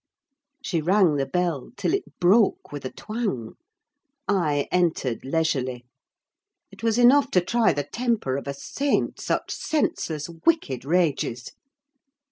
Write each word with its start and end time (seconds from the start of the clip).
She 0.63 0.81
rang 0.81 1.17
the 1.17 1.27
bell 1.27 1.69
till 1.77 1.93
it 1.93 2.17
broke 2.19 2.71
with 2.71 2.85
a 2.85 2.89
twang; 2.91 3.53
I 4.27 4.67
entered 4.71 5.23
leisurely. 5.23 5.85
It 6.71 6.81
was 6.81 6.97
enough 6.97 7.29
to 7.29 7.39
try 7.39 7.71
the 7.71 7.83
temper 7.83 8.35
of 8.35 8.47
a 8.47 8.53
saint, 8.55 9.21
such 9.21 9.51
senseless, 9.53 10.27
wicked 10.27 10.85
rages! 10.85 11.51